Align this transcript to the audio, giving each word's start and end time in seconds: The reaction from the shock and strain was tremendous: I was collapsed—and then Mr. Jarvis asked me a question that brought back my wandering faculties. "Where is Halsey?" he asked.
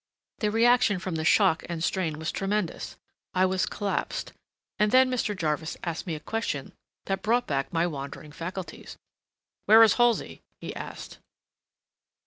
The 0.39 0.49
reaction 0.49 0.97
from 0.97 1.13
the 1.13 1.23
shock 1.23 1.63
and 1.69 1.83
strain 1.83 2.17
was 2.17 2.31
tremendous: 2.31 2.97
I 3.35 3.45
was 3.45 3.67
collapsed—and 3.67 4.91
then 4.91 5.11
Mr. 5.11 5.37
Jarvis 5.37 5.77
asked 5.83 6.07
me 6.07 6.15
a 6.15 6.19
question 6.19 6.73
that 7.05 7.21
brought 7.21 7.45
back 7.45 7.71
my 7.71 7.85
wandering 7.85 8.31
faculties. 8.31 8.97
"Where 9.67 9.83
is 9.83 9.93
Halsey?" 9.97 10.41
he 10.59 10.75
asked. 10.75 11.19